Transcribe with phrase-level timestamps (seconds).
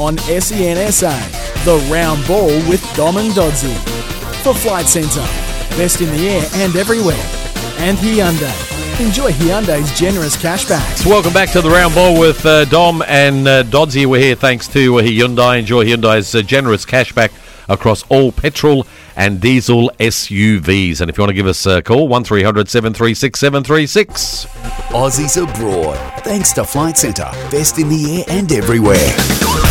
[0.00, 1.12] on SENSA.
[1.64, 3.74] The Round Ball with Dom and Dodsey.
[4.42, 5.20] For Flight Centre,
[5.76, 7.22] best in the air and everywhere.
[7.78, 8.70] And Hyundai.
[8.98, 11.06] Enjoy Hyundai's generous cashback.
[11.06, 14.06] Welcome back to the round ball with uh, Dom and uh, Dodsey.
[14.06, 15.58] We're here thanks to uh, Hyundai.
[15.58, 17.30] Enjoy Hyundai's uh, generous cashback
[17.68, 18.86] across all petrol
[19.16, 21.00] and diesel SUVs.
[21.00, 24.46] And if you want to give us a call, 1300 736 736.
[24.90, 25.96] Aussies abroad.
[26.24, 27.30] Thanks to Flight Centre.
[27.50, 29.69] Best in the air and everywhere.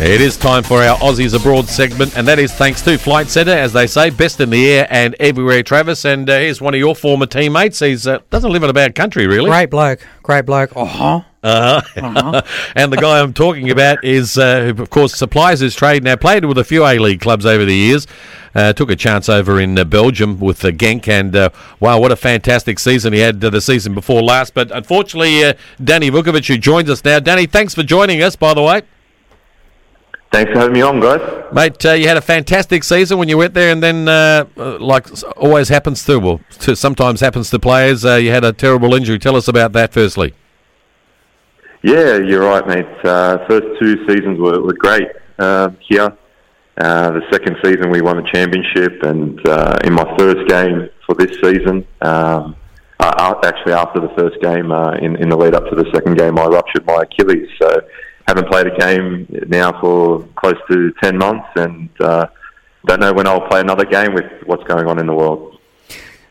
[0.00, 3.50] It is time for our Aussies Abroad segment, and that is thanks to Flight Centre,
[3.50, 6.04] as they say, best in the air and everywhere, Travis.
[6.04, 7.80] And uh, here's one of your former teammates.
[7.80, 9.50] He uh, doesn't live in a bad country, really.
[9.50, 9.98] Great bloke.
[10.22, 10.70] Great bloke.
[10.76, 11.20] Uh huh.
[11.42, 12.42] Uh-huh.
[12.76, 16.14] and the guy I'm talking about is, uh, who, of course, supplies his trade now.
[16.14, 18.06] Played with a few A League clubs over the years.
[18.54, 22.12] Uh, took a chance over in uh, Belgium with uh, Genk, and uh, wow, what
[22.12, 24.54] a fantastic season he had uh, the season before last.
[24.54, 27.18] But unfortunately, uh, Danny Vukovic, who joins us now.
[27.18, 28.82] Danny, thanks for joining us, by the way.
[30.30, 31.20] Thanks for having me on, guys.
[31.52, 34.78] Mate, uh, you had a fantastic season when you went there, and then, uh, uh,
[34.78, 38.94] like always happens to, well, to, sometimes happens to players, uh, you had a terrible
[38.94, 39.18] injury.
[39.18, 40.34] Tell us about that, firstly.
[41.82, 42.86] Yeah, you're right, mate.
[43.04, 46.16] Uh, first two seasons were, were great uh, here.
[46.76, 51.14] Uh, the second season we won the championship, and uh, in my first game for
[51.14, 52.54] this season, um,
[53.00, 56.18] uh, actually after the first game, uh, in, in the lead up to the second
[56.18, 57.48] game, I ruptured my Achilles.
[57.60, 57.80] So
[58.28, 62.26] haven't played a game now for close to 10 months, and uh,
[62.86, 65.58] don't know when I'll play another game with what's going on in the world.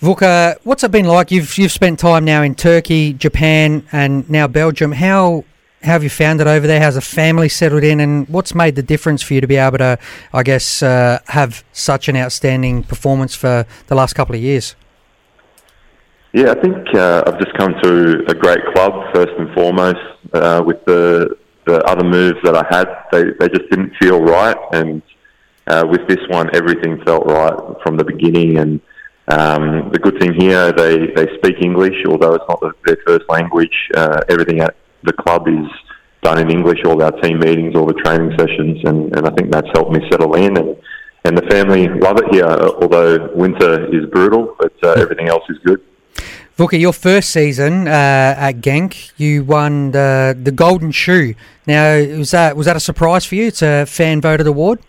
[0.00, 1.30] Vuka, what's it been like?
[1.30, 4.92] You've you've spent time now in Turkey, Japan, and now Belgium.
[4.92, 5.44] How
[5.82, 6.80] how have you found it over there?
[6.80, 9.78] How's the family settled in, and what's made the difference for you to be able
[9.78, 9.98] to,
[10.32, 14.74] I guess, uh, have such an outstanding performance for the last couple of years?
[16.32, 19.98] Yeah, I think uh, I've just come to a great club first and foremost.
[20.32, 21.36] Uh, with the
[21.70, 25.02] the other moves that I had, they they just didn't feel right, and
[25.66, 28.58] uh, with this one, everything felt right from the beginning.
[28.58, 28.80] And
[29.28, 33.24] um, the good thing here, they they speak English, although it's not the, their first
[33.28, 33.76] language.
[33.94, 35.66] Uh, everything at the club is
[36.22, 36.80] done in English.
[36.84, 40.00] All our team meetings, all the training sessions, and, and I think that's helped me
[40.10, 40.56] settle in.
[40.56, 40.76] And
[41.24, 45.58] and the family love it here, although winter is brutal, but uh, everything else is
[45.64, 45.80] good.
[46.60, 51.34] Vuka, your first season uh, at Genk, you won the, the Golden Shoe.
[51.66, 53.46] Now, was that was that a surprise for you?
[53.46, 54.80] It's a fan voted award.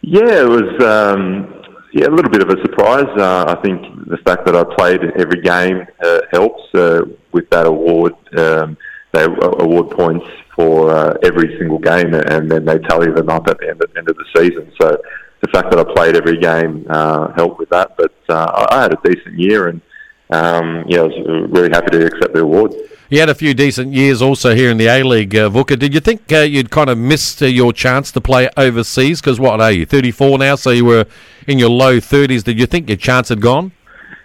[0.00, 0.82] Yeah, it was.
[0.82, 1.62] Um,
[1.92, 3.08] yeah, a little bit of a surprise.
[3.14, 7.66] Uh, I think the fact that I played every game uh, helps uh, with that
[7.66, 8.14] award.
[8.38, 8.78] Um,
[9.12, 13.58] they award points for uh, every single game, and then they tally them up at
[13.58, 14.72] the end, end of the season.
[14.80, 14.96] So
[15.42, 17.98] the fact that I played every game uh, helped with that.
[17.98, 19.82] But uh, I had a decent year, and
[20.30, 22.74] um, yeah, I was really happy to accept the award.
[23.08, 25.78] You had a few decent years also here in the A League, uh, Vuka.
[25.78, 29.20] Did you think uh, you'd kind of missed uh, your chance to play overseas?
[29.20, 30.56] Because what are you, 34 now?
[30.56, 31.06] So you were
[31.46, 32.42] in your low 30s.
[32.42, 33.70] Did you think your chance had gone?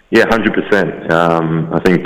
[0.09, 1.11] Yeah, 100%.
[1.11, 2.03] Um, I think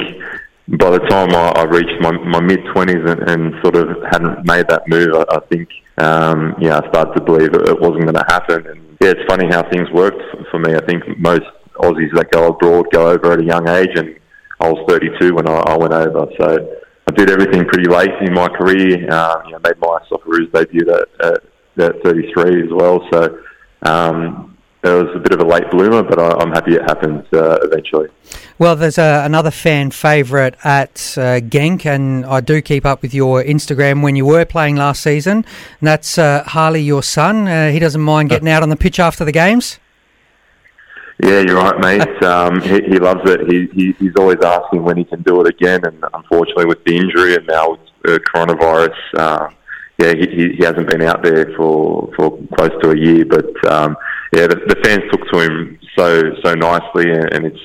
[0.68, 4.46] by the time I, I reached my, my mid 20s and, and, sort of hadn't
[4.46, 8.16] made that move, I, I think, um, yeah, I started to believe it wasn't going
[8.16, 8.68] to happen.
[8.68, 10.76] And yeah, it's funny how things worked for me.
[10.76, 11.46] I think most
[11.80, 14.18] Aussies that go abroad go over at a young age, and
[14.60, 16.28] I was 32 when I, I went over.
[16.40, 16.78] So
[17.08, 19.10] I did everything pretty late in my career.
[19.10, 21.44] Uh, you know, made my Socceroos debut at, at,
[21.78, 23.08] at 33 as well.
[23.12, 23.40] So
[23.84, 27.26] um, it was a bit of a late bloomer, but I, am happy it happened
[27.34, 28.08] uh, eventually.
[28.60, 33.14] Well, there's uh, another fan favourite at uh, Genk, and I do keep up with
[33.14, 35.38] your Instagram when you were playing last season.
[35.38, 37.48] And that's uh, Harley, your son.
[37.48, 39.80] Uh, he doesn't mind getting out on the pitch after the games.
[41.24, 42.08] Yeah, you're right, mate.
[42.26, 43.48] Um, he, he loves it.
[43.48, 46.98] He, he, he's always asking when he can do it again, and unfortunately, with the
[46.98, 49.50] injury and now with uh, coronavirus, uh,
[50.00, 53.26] yeah, he, he hasn't been out there for, for close to a year.
[53.26, 53.96] But um,
[54.34, 57.62] yeah, the, the fans took to him so so nicely, and it's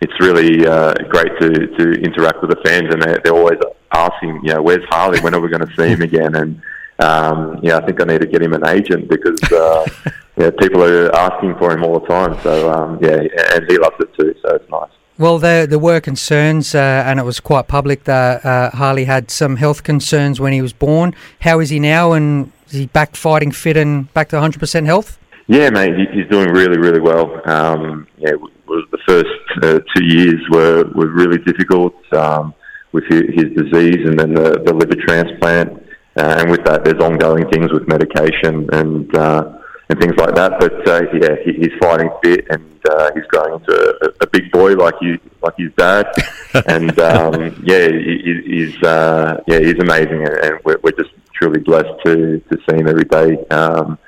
[0.00, 3.58] it's really uh, great to, to interact with the fans, and they're, they're always
[3.92, 5.20] asking, you know, where's Harley?
[5.20, 6.34] When are we going to see him again?
[6.34, 6.62] And
[6.98, 9.86] um, yeah, I think I need to get him an agent because uh,
[10.36, 12.38] yeah, people are asking for him all the time.
[12.42, 13.20] So um, yeah,
[13.54, 14.34] and he loves it too.
[14.42, 14.90] So it's nice.
[15.16, 19.30] Well, there, there were concerns, uh, and it was quite public that uh, Harley had
[19.30, 21.14] some health concerns when he was born.
[21.40, 25.18] How is he now, and is he back fighting fit and back to 100% health?
[25.46, 27.40] Yeah, mate, he's doing really, really well.
[27.48, 28.32] Um, yeah,
[28.66, 29.28] the first
[29.62, 32.52] uh, two years were, were really difficult um,
[32.90, 35.80] with his, his, disease and then the, the liver transplant.
[36.16, 39.58] Uh, and with that, there's ongoing things with medication and uh,
[39.94, 40.58] and things like that.
[40.58, 44.50] But uh, yeah, he, he's fighting fit and uh, he's growing into a, a big
[44.50, 46.06] boy like you like his dad.
[46.66, 51.92] and um, yeah, he, he's uh, yeah he's amazing, and we're, we're just truly blessed
[52.04, 53.38] to to see him every day.
[53.48, 53.98] Um,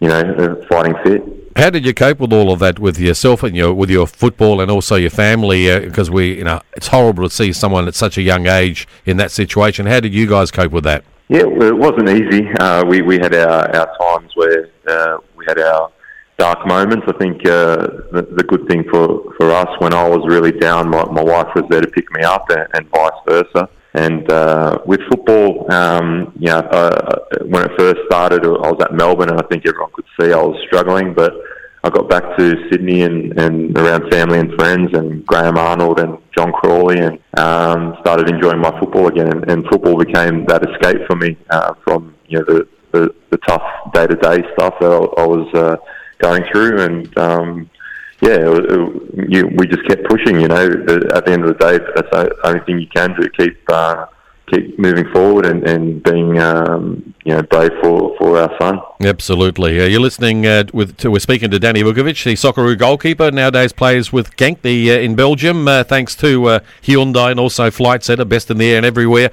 [0.00, 1.22] you know, uh, fighting fit.
[1.56, 4.60] How did you cope with all of that with yourself and your with your football
[4.60, 5.80] and also your family?
[5.80, 9.16] Because we, you know, it's horrible to see someone at such a young age in
[9.16, 9.86] that situation.
[9.86, 11.04] How did you guys cope with that?
[11.28, 12.48] Yeah, well, it wasn't easy.
[12.58, 15.90] Uh, we we had our, our times where uh, had our
[16.38, 17.06] dark moments.
[17.08, 17.76] I think uh,
[18.12, 21.48] the, the good thing for, for us when I was really down, my, my wife
[21.54, 23.68] was there to pick me up, and, and vice versa.
[23.94, 27.16] And uh, with football, um, you know, uh,
[27.46, 30.36] when it first started, I was at Melbourne, and I think everyone could see I
[30.36, 31.14] was struggling.
[31.14, 31.32] But
[31.82, 36.18] I got back to Sydney and, and around family and friends, and Graham Arnold and
[36.36, 39.28] John Crawley, and um, started enjoying my football again.
[39.28, 43.38] And, and football became that escape for me uh, from you know the, the, the
[43.38, 43.62] tough
[43.92, 45.76] day to day stuff that I, I was uh,
[46.18, 47.70] going through, and um,
[48.20, 50.40] yeah, it, it, you, we just kept pushing.
[50.40, 50.66] You know,
[51.14, 53.28] at the end of the day, that's the only thing you can do.
[53.30, 54.06] Keep uh,
[54.50, 58.80] keep moving forward and, and being um, you know brave for, for our son.
[59.00, 59.80] Absolutely.
[59.80, 63.30] Uh, you're listening uh, with to, we're speaking to Danny Vukovic, the Socceroo goalkeeper.
[63.30, 65.68] Nowadays plays with Genk the uh, in Belgium.
[65.68, 69.30] Uh, thanks to uh, Hyundai and also Flight Centre, best in the air and everywhere.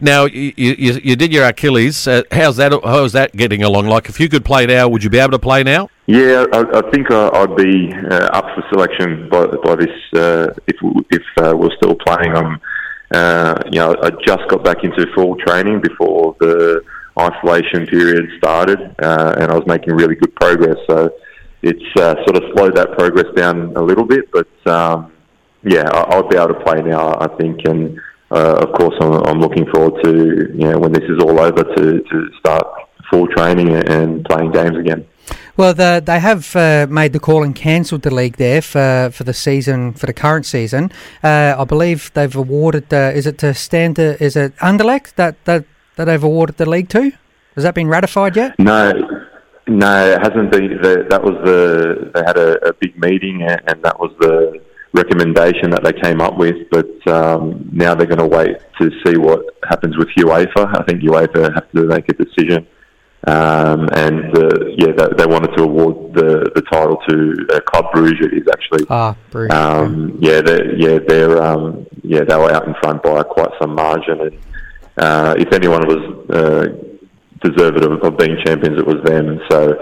[0.00, 2.06] Now you, you, you did your Achilles.
[2.06, 2.72] Uh, how's that?
[2.84, 3.86] How's that getting along?
[3.86, 5.88] Like if you could play now, would you be able to play now?
[6.06, 9.90] Yeah, I, I think I'd be up for selection by, by this
[10.66, 10.76] if
[11.10, 12.34] if we're still playing.
[12.34, 12.60] I'm
[13.12, 16.82] uh, you know, I just got back into full training before the
[17.18, 20.76] isolation period started, uh, and I was making really good progress.
[20.88, 21.10] So
[21.62, 25.12] it's uh, sort of slowed that progress down a little bit, but um,
[25.64, 27.98] yeah, I, will be able to play now, I think, and
[28.30, 31.64] uh, of course, I'm, I'm, looking forward to you know when this is all over
[31.64, 32.66] to, to start
[33.10, 35.06] full training and playing games again.
[35.58, 39.24] Well, the, they have uh, made the call and cancelled the league there for, for
[39.24, 40.92] the season for the current season.
[41.20, 42.94] Uh, I believe they've awarded.
[42.94, 43.98] Uh, is it to stand?
[43.98, 45.64] Is it Anderlecht that, that
[45.96, 47.10] that they've awarded the league to?
[47.56, 48.56] Has that been ratified yet?
[48.60, 48.92] No,
[49.66, 50.80] no, it hasn't been.
[50.80, 54.62] The, that was the they had a, a, big meeting and that was the
[54.92, 56.70] recommendation that they came up with.
[56.70, 60.78] But um, now they're going to wait to see what happens with UEFA.
[60.78, 62.64] I think UEFA have to make a decision
[63.26, 67.86] um, and uh, yeah, they, they, wanted to award the, the title to uh, Club
[67.92, 68.26] Bruges.
[68.26, 68.86] It is actually.
[68.88, 69.56] Ah, Bruges.
[69.56, 73.74] Um, yeah, they're, yeah, they're um, yeah they were out in front by quite some
[73.74, 74.38] margin, and
[74.98, 76.66] uh, if anyone was uh,
[77.42, 79.40] deserved of, of, being champions, it was them.
[79.50, 79.74] So,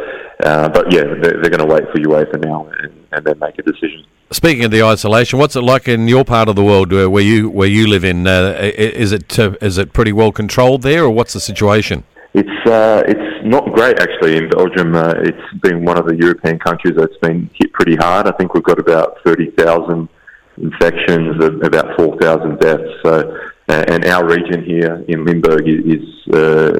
[0.43, 3.59] uh, but yeah, they're, they're going to wait for UEFA now and, and then make
[3.59, 4.07] a decision.
[4.31, 7.23] Speaking of the isolation, what's it like in your part of the world uh, where
[7.23, 8.27] you where you live in?
[8.27, 12.03] is it is it pretty well controlled there, or what's the situation?
[12.39, 14.95] It's uh, it's not great actually in Belgium.
[14.95, 18.29] Uh, it's been one of the European countries that's been hit pretty hard.
[18.29, 20.11] I think we've got about thirty thousand
[20.59, 22.93] infections, about four thousand deaths.
[23.03, 23.39] So,
[23.71, 26.05] uh, and our region here in Limburg is,
[26.35, 26.77] uh,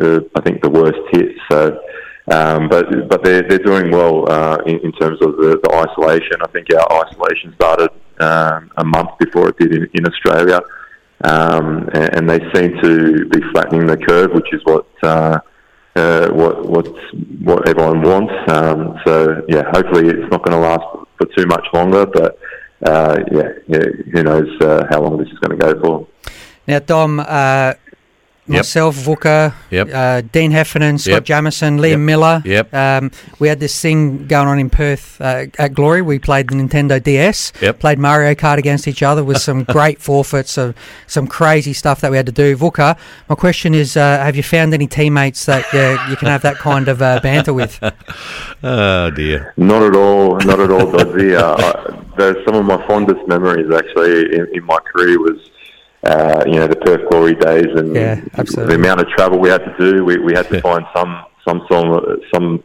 [0.00, 1.34] uh, I think, the worst hit.
[1.50, 1.80] So,
[2.30, 6.36] um, but but they're they're doing well uh, in, in, terms of the, the, isolation.
[6.40, 7.90] I think our isolation started
[8.20, 10.60] um, a month before it did in, in Australia
[11.22, 15.38] um, and, and, they seem to be flattening the curve, which is what uh,
[15.96, 16.86] uh, what what
[17.42, 18.32] what everyone wants.
[18.50, 20.84] Um, so yeah, hopefully it's not going to last
[21.18, 22.38] for too much longer, but
[22.86, 26.06] uh, yeah, yeah, who knows uh, how long this is going to go for.
[26.66, 27.20] Now, Dom,
[28.50, 29.88] uh, myself, Vuka, yep.
[29.92, 31.24] uh, Dean Heffernan, Scott yep.
[31.24, 31.98] Jamieson, Liam yep.
[31.98, 32.42] Miller.
[32.44, 32.74] Yep.
[32.74, 36.02] Um, we had this thing going on in Perth uh, at Glory.
[36.02, 37.78] We played the Nintendo DS, yep.
[37.78, 40.74] played Mario Kart against each other with some great forfeits of
[41.06, 42.56] some crazy stuff that we had to do.
[42.56, 45.64] Vuka, my question is, uh, have you found any teammates that
[46.08, 47.78] you can have that kind of uh, banter with?
[48.62, 49.54] oh dear.
[49.56, 50.38] Not at all.
[50.40, 51.34] Not at all, Dodgy.
[51.34, 52.00] Uh,
[52.44, 55.50] some of my fondest memories actually in, in my career was
[56.04, 59.64] uh, you know, the Perth Glory days and yeah, the amount of travel we had
[59.64, 60.04] to do.
[60.04, 62.62] We, we had to find some some sort of, some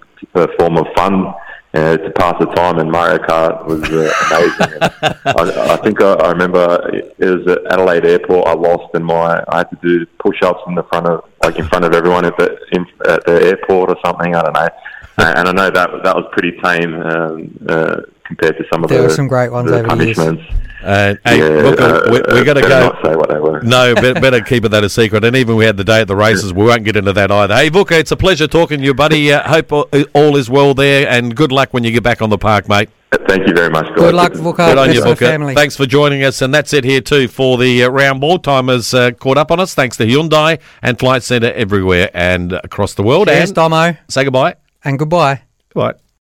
[0.58, 1.34] form of fun
[1.74, 4.78] uh, to pass the time, and Mario Kart was uh, amazing.
[5.26, 8.48] I, I, think I, I, remember it was at Adelaide Airport.
[8.48, 11.68] I lost, and my I had to do push-ups in the front of like in
[11.68, 14.34] front of everyone at the in, at the airport or something.
[14.36, 14.70] I don't know.
[15.18, 19.00] and I know that that was pretty tame um, uh, compared to some of there
[19.00, 20.44] the, were some great ones the over punishments.
[20.86, 22.68] Uh, hey, yeah, look, uh, we, we got to go.
[22.68, 23.62] Not say what they were.
[23.62, 25.24] No, better, better keep it that a secret.
[25.24, 26.54] And even we had the day at the races.
[26.54, 27.56] We won't get into that either.
[27.56, 29.34] Hey, Vuka, it's a pleasure talking to you, buddy.
[29.34, 29.72] Uh, hope
[30.14, 32.90] all is well there, and good luck when you get back on the park, mate.
[33.28, 33.86] Thank you very much.
[33.88, 33.96] Guys.
[33.96, 34.68] Good luck, Vuka.
[34.68, 35.56] Good on you, Vuka.
[35.56, 38.40] Thanks for joining us, and that's it here too for the uh, round ball.
[38.40, 39.74] Time has uh, caught up on us.
[39.74, 43.28] Thanks to Hyundai and Flight Centre everywhere and across the world.
[43.28, 43.96] Cheers, and Domo.
[44.10, 45.42] Say goodbye and goodbye.
[45.74, 46.00] Goodbye.